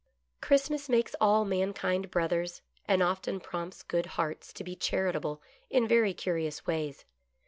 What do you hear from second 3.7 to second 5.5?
good hearts to be charitable